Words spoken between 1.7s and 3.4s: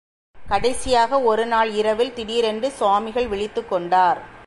இரவில் திடீரென்று சுவாமிகள்